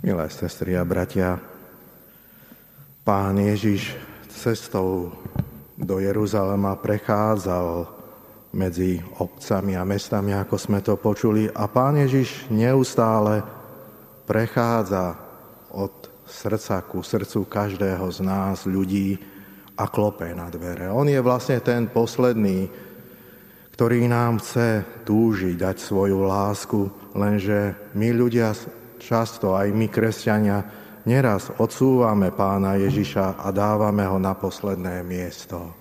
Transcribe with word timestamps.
Milé 0.00 0.32
sestry 0.32 0.80
a 0.80 0.84
bratia, 0.88 1.36
pán 3.04 3.36
Ježiš 3.36 3.92
cestou 4.32 5.12
do 5.76 6.00
Jeruzalema 6.00 6.72
prechádzal 6.80 7.84
medzi 8.56 8.96
obcami 9.20 9.76
a 9.76 9.84
mestami, 9.84 10.32
ako 10.32 10.56
sme 10.56 10.80
to 10.80 10.96
počuli. 10.96 11.52
A 11.52 11.68
pán 11.68 12.00
Ježiš 12.00 12.48
neustále 12.48 13.44
prechádza 14.24 15.20
od 15.68 15.92
srdca 16.24 16.80
ku 16.80 17.04
srdcu 17.04 17.44
každého 17.44 18.08
z 18.08 18.24
nás, 18.24 18.64
ľudí, 18.64 19.20
a 19.76 19.84
klope 19.84 20.32
na 20.32 20.48
dvere. 20.48 20.88
On 20.88 21.04
je 21.04 21.20
vlastne 21.20 21.60
ten 21.60 21.84
posledný, 21.92 22.72
ktorý 23.76 24.08
nám 24.08 24.40
chce 24.40 24.80
túžiť, 25.04 25.60
dať 25.60 25.76
svoju 25.76 26.24
lásku, 26.24 26.88
lenže 27.12 27.76
my 27.92 28.08
ľudia 28.16 28.56
často, 29.00 29.56
aj 29.56 29.72
my 29.72 29.88
kresťania, 29.88 30.58
neraz 31.08 31.48
odsúvame 31.56 32.28
pána 32.30 32.76
Ježiša 32.76 33.40
a 33.40 33.48
dávame 33.48 34.04
ho 34.04 34.20
na 34.20 34.36
posledné 34.36 35.00
miesto. 35.00 35.72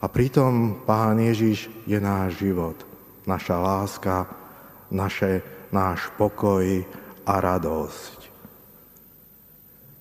A 0.00 0.08
pritom 0.08 0.82
Pán 0.82 1.20
Ježiš 1.20 1.70
je 1.86 2.00
náš 2.00 2.40
život, 2.40 2.74
naša 3.28 3.56
láska, 3.60 4.26
naše, 4.90 5.44
náš 5.70 6.10
pokoj 6.18 6.64
a 7.28 7.34
radosť. 7.38 8.18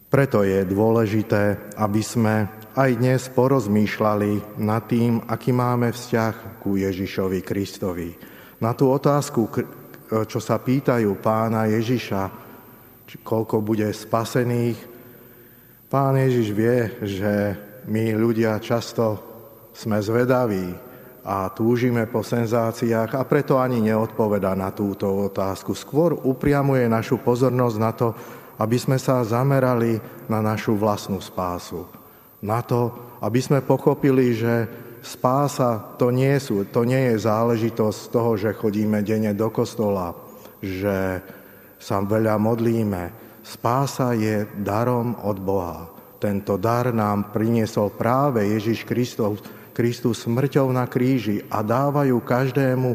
Preto 0.10 0.42
je 0.42 0.66
dôležité, 0.66 1.70
aby 1.78 2.02
sme 2.02 2.50
aj 2.74 2.90
dnes 2.98 3.22
porozmýšľali 3.30 4.58
nad 4.58 4.82
tým, 4.90 5.22
aký 5.30 5.54
máme 5.54 5.94
vzťah 5.94 6.64
ku 6.64 6.74
Ježišovi 6.80 7.46
Kristovi. 7.46 8.10
Na 8.58 8.74
tú 8.74 8.90
otázku, 8.90 9.46
čo 10.10 10.40
sa 10.42 10.58
pýtajú 10.58 11.22
pána 11.22 11.70
Ježiša, 11.70 12.22
koľko 13.22 13.62
bude 13.62 13.90
spasených, 13.90 14.78
pán 15.90 16.18
Ježiš 16.18 16.48
vie, 16.54 16.78
že 17.06 17.34
my 17.90 18.14
ľudia 18.14 18.58
často 18.62 19.22
sme 19.74 20.02
zvedaví 20.02 20.74
a 21.26 21.50
túžime 21.54 22.10
po 22.10 22.26
senzáciách 22.26 23.14
a 23.14 23.22
preto 23.26 23.62
ani 23.62 23.82
neodpoveda 23.86 24.58
na 24.58 24.74
túto 24.74 25.30
otázku. 25.30 25.78
Skôr 25.78 26.18
upriamuje 26.26 26.90
našu 26.90 27.22
pozornosť 27.22 27.78
na 27.78 27.92
to, 27.94 28.08
aby 28.60 28.78
sme 28.82 28.98
sa 29.00 29.24
zamerali 29.24 30.02
na 30.28 30.42
našu 30.42 30.76
vlastnú 30.76 31.22
spásu. 31.22 31.86
Na 32.44 32.66
to, 32.66 32.92
aby 33.22 33.40
sme 33.40 33.60
pochopili, 33.62 34.36
že 34.36 34.68
spása 35.02 35.96
to 35.98 36.12
nie, 36.12 36.36
sú, 36.40 36.68
to 36.70 36.84
nie 36.84 37.14
je 37.14 37.26
záležitosť 37.26 38.00
toho, 38.12 38.32
že 38.36 38.56
chodíme 38.56 39.04
denne 39.04 39.32
do 39.36 39.48
kostola, 39.52 40.16
že 40.60 41.24
sa 41.80 42.04
veľa 42.04 42.36
modlíme. 42.36 43.04
Spása 43.42 44.14
je 44.14 44.46
darom 44.60 45.16
od 45.24 45.38
Boha. 45.40 45.90
Tento 46.20 46.60
dar 46.60 46.92
nám 46.92 47.32
priniesol 47.32 47.96
práve 47.96 48.44
Ježiš 48.44 48.84
Kristus, 48.84 49.40
Kristus 49.72 50.28
smrťou 50.28 50.76
na 50.76 50.84
kríži 50.84 51.40
a 51.48 51.64
dávajú 51.64 52.20
každému, 52.20 52.90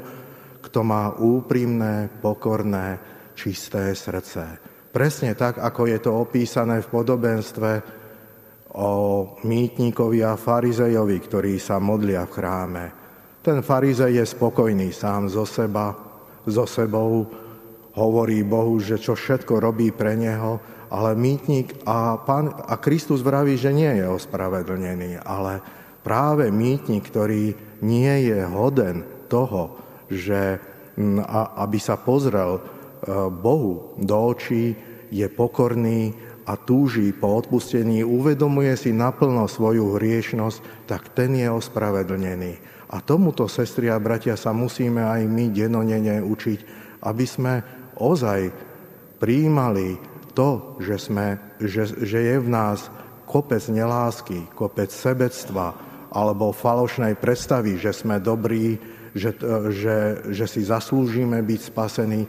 kto 0.60 0.80
má 0.84 1.16
úprimné, 1.16 2.12
pokorné, 2.20 3.00
čisté 3.32 3.96
srdce. 3.96 4.60
Presne 4.92 5.32
tak, 5.34 5.58
ako 5.58 5.90
je 5.90 5.98
to 5.98 6.12
opísané 6.12 6.84
v 6.84 6.92
podobenstve 6.92 7.70
o 8.74 8.90
mýtníkovi 9.46 10.26
a 10.26 10.34
farizejovi, 10.34 11.16
ktorí 11.22 11.62
sa 11.62 11.78
modlia 11.78 12.26
v 12.26 12.34
chráme. 12.34 12.84
Ten 13.44 13.62
farizej 13.62 14.18
je 14.18 14.24
spokojný 14.24 14.90
sám 14.90 15.30
zo 15.30 15.46
seba, 15.46 15.94
zo 16.48 16.64
sebou, 16.66 17.28
hovorí 17.94 18.42
Bohu, 18.42 18.82
že 18.82 18.98
čo 18.98 19.14
všetko 19.14 19.62
robí 19.62 19.94
pre 19.94 20.18
neho, 20.18 20.58
ale 20.90 21.14
mýtnik 21.14 21.86
a, 21.86 22.18
pán, 22.18 22.50
a 22.50 22.74
Kristus 22.78 23.22
vraví, 23.22 23.54
že 23.54 23.70
nie 23.70 24.02
je 24.02 24.06
ospravedlnený, 24.10 25.22
ale 25.22 25.62
práve 26.02 26.50
mýtnik, 26.50 27.06
ktorý 27.06 27.54
nie 27.86 28.14
je 28.26 28.42
hoden 28.42 29.28
toho, 29.30 29.78
že 30.10 30.58
aby 31.58 31.78
sa 31.82 31.98
pozrel 31.98 32.58
e, 32.58 32.60
Bohu 33.30 33.98
do 33.98 34.16
očí, 34.30 34.74
je 35.14 35.26
pokorný 35.30 36.14
a 36.44 36.52
túži 36.60 37.12
po 37.16 37.40
odpustení, 37.40 38.04
uvedomuje 38.04 38.76
si 38.76 38.92
naplno 38.92 39.48
svoju 39.48 39.96
hriešnosť, 39.96 40.88
tak 40.88 41.16
ten 41.16 41.32
je 41.36 41.48
ospravedlnený. 41.48 42.52
A 42.92 43.00
tomuto, 43.00 43.48
sestri 43.48 43.88
a 43.88 43.96
bratia, 43.96 44.36
sa 44.36 44.52
musíme 44.52 45.00
aj 45.00 45.24
my 45.24 45.50
denonene 45.50 46.20
učiť, 46.20 46.60
aby 47.02 47.24
sme 47.24 47.64
ozaj 47.96 48.52
príjmali 49.18 49.96
to, 50.36 50.76
že, 50.82 50.96
sme, 51.00 51.40
že, 51.62 51.88
že 52.04 52.18
je 52.20 52.36
v 52.38 52.48
nás 52.50 52.92
kopec 53.24 53.64
nelásky, 53.72 54.44
kopec 54.52 54.92
sebectva, 54.92 55.72
alebo 56.14 56.54
falošnej 56.54 57.18
predstavy, 57.18 57.80
že 57.80 57.90
sme 57.90 58.22
dobrí, 58.22 58.78
že, 59.16 59.34
že, 59.74 60.22
že 60.30 60.46
si 60.46 60.62
zaslúžime 60.62 61.42
byť 61.42 61.60
spasení. 61.74 62.22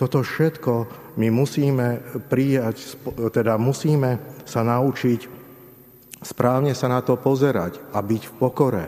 Toto 0.00 0.24
všetko 0.24 0.72
my 1.20 1.28
musíme 1.28 2.00
prijať, 2.32 2.96
teda 3.36 3.60
musíme 3.60 4.40
sa 4.48 4.64
naučiť 4.64 5.28
správne 6.24 6.72
sa 6.72 6.88
na 6.88 7.04
to 7.04 7.20
pozerať 7.20 7.76
a 7.92 8.00
byť 8.00 8.22
v 8.24 8.36
pokore. 8.40 8.86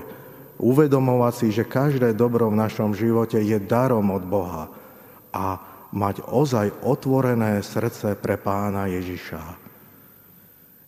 Uvedomovať 0.56 1.34
si, 1.37 1.49
že 1.53 1.69
každé 1.69 2.17
dobro 2.17 2.49
v 2.49 2.61
našom 2.61 2.97
živote 2.97 3.41
je 3.45 3.61
darom 3.61 4.09
od 4.09 4.25
Boha 4.25 4.72
a 5.37 5.61
mať 5.93 6.25
ozaj 6.33 6.81
otvorené 6.87 7.61
srdce 7.61 8.17
pre 8.17 8.41
pána 8.41 8.89
Ježiša. 8.89 9.43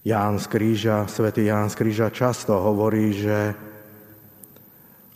Ján 0.05 0.41
z 0.41 0.47
Kríža, 0.49 1.05
svätý 1.09 1.49
Ján 1.49 1.69
z 1.69 1.81
Kríža 1.81 2.09
často 2.13 2.57
hovorí, 2.61 3.13
že 3.13 3.57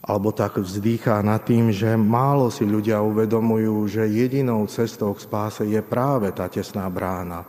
alebo 0.09 0.33
tak 0.33 0.57
vzdýchá 0.57 1.21
nad 1.21 1.45
tým, 1.45 1.69
že 1.69 1.93
málo 1.93 2.49
si 2.49 2.65
ľudia 2.65 3.05
uvedomujú, 3.05 3.85
že 3.93 4.09
jedinou 4.09 4.65
cestou 4.65 5.13
k 5.13 5.21
spáse 5.21 5.69
je 5.69 5.85
práve 5.85 6.33
tá 6.33 6.49
tesná 6.49 6.89
brána, 6.89 7.45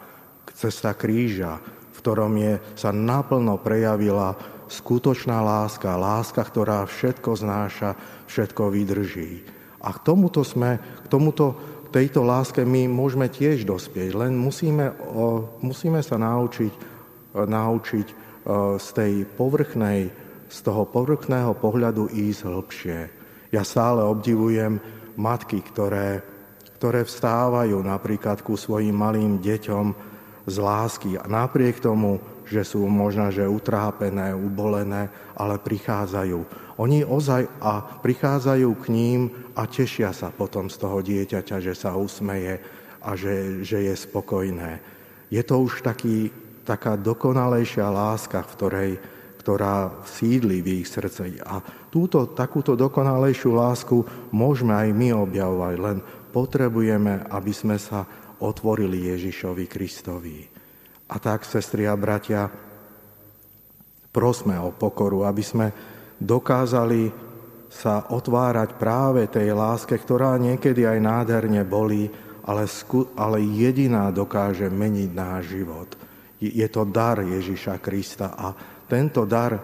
cesta 0.52 0.92
kríža, 0.92 1.64
v 1.96 1.98
ktorom 2.04 2.36
je, 2.36 2.60
sa 2.76 2.92
naplno 2.92 3.56
prejavila 3.64 4.36
skutočná 4.68 5.40
láska, 5.40 5.96
láska, 5.96 6.44
ktorá 6.44 6.84
všetko 6.84 7.32
znáša, 7.40 7.96
všetko 8.28 8.68
vydrží. 8.76 9.48
A 9.80 9.96
k 9.96 10.04
tomuto 10.04 10.44
sme, 10.44 10.78
k 10.78 11.08
tomuto 11.08 11.56
tejto 11.96 12.28
láske 12.28 12.68
my 12.68 12.92
môžeme 12.92 13.32
tiež 13.32 13.64
dospieť, 13.64 14.20
len 14.20 14.36
musíme, 14.36 14.92
musíme 15.64 16.04
sa 16.04 16.20
naučiť 16.20 17.00
naučiť 17.34 18.08
z 18.80 18.88
tej 18.94 19.14
povrchnej, 19.38 20.10
z 20.50 20.58
toho 20.66 20.90
povrchného 20.90 21.54
pohľadu 21.56 22.10
ísť 22.10 22.42
hĺbšie. 22.50 23.00
Ja 23.54 23.62
stále 23.62 24.02
obdivujem 24.02 24.82
matky, 25.16 25.62
ktoré, 25.62 26.26
ktoré 26.82 27.06
vstávajú 27.06 27.78
napríklad 27.86 28.42
ku 28.42 28.58
svojim 28.58 28.98
malým 28.98 29.38
deťom 29.38 29.86
z 30.50 30.56
lásky 30.58 31.16
a 31.22 31.30
napriek 31.30 31.78
tomu, 31.78 32.18
že 32.50 32.66
sú 32.66 32.82
možno, 32.90 33.30
že 33.30 33.46
utrápené, 33.46 34.34
ubolené, 34.34 35.14
ale 35.38 35.62
prichádzajú. 35.62 36.40
Oni 36.82 37.06
ozaj 37.06 37.46
a 37.62 38.02
prichádzajú 38.02 38.70
k 38.82 38.86
ním 38.90 39.20
a 39.54 39.70
tešia 39.70 40.10
sa 40.10 40.34
potom 40.34 40.66
z 40.66 40.76
toho 40.82 41.06
dieťaťa, 41.06 41.62
že 41.62 41.78
sa 41.78 41.94
usmeje 41.94 42.58
a 43.06 43.14
že, 43.14 43.62
že 43.62 43.86
je 43.86 43.94
spokojné. 43.94 44.82
Je 45.30 45.46
to 45.46 45.62
už 45.62 45.86
taký 45.86 46.34
taká 46.66 46.98
dokonalejšia 46.98 47.86
láska, 47.86 48.42
v 48.42 48.54
ktorej, 48.58 48.92
ktorá 49.50 50.06
sídli 50.06 50.62
v 50.62 50.86
ich 50.86 50.94
srdci. 50.94 51.42
A 51.42 51.58
túto, 51.90 52.30
takúto 52.38 52.78
dokonalejšiu 52.78 53.50
lásku 53.50 53.98
môžeme 54.30 54.78
aj 54.78 54.94
my 54.94 55.10
objavovať, 55.26 55.76
len 55.82 55.98
potrebujeme, 56.30 57.26
aby 57.34 57.50
sme 57.50 57.82
sa 57.82 58.06
otvorili 58.38 59.10
Ježišovi 59.10 59.66
Kristovi. 59.66 60.46
A 61.10 61.18
tak, 61.18 61.50
sestri 61.50 61.90
a 61.90 61.98
bratia, 61.98 62.46
prosme 64.14 64.54
o 64.62 64.70
pokoru, 64.70 65.26
aby 65.26 65.42
sme 65.42 65.74
dokázali 66.22 67.10
sa 67.74 68.06
otvárať 68.14 68.78
práve 68.78 69.26
tej 69.34 69.58
láske, 69.58 69.98
ktorá 69.98 70.38
niekedy 70.38 70.86
aj 70.86 71.00
nádherne 71.02 71.66
bolí, 71.66 72.06
ale, 72.46 72.70
ale 73.18 73.42
jediná 73.42 74.14
dokáže 74.14 74.70
meniť 74.70 75.10
náš 75.10 75.58
život. 75.58 75.90
Je 76.38 76.70
to 76.70 76.86
dar 76.86 77.18
Ježiša 77.18 77.82
Krista 77.82 78.38
a 78.38 78.78
tento 78.90 79.24
dar 79.30 79.62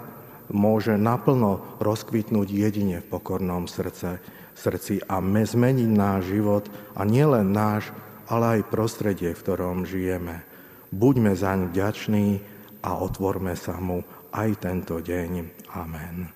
môže 0.53 0.93
naplno 0.93 1.81
rozkvitnúť 1.81 2.47
jedine 2.53 3.01
v 3.01 3.09
pokornom 3.09 3.65
srdce, 3.65 4.21
srdci 4.53 5.01
a 5.09 5.17
zmeniť 5.19 5.89
náš 5.89 6.29
život 6.29 6.69
a 6.93 7.01
nielen 7.01 7.49
náš, 7.49 7.89
ale 8.29 8.61
aj 8.61 8.69
prostredie, 8.69 9.33
v 9.33 9.41
ktorom 9.41 9.89
žijeme. 9.89 10.45
Buďme 10.93 11.33
zaň 11.33 11.73
vďační 11.73 12.39
a 12.85 13.01
otvorme 13.01 13.57
sa 13.57 13.81
mu 13.81 14.05
aj 14.29 14.49
tento 14.61 15.01
deň. 15.01 15.31
Amen. 15.73 16.34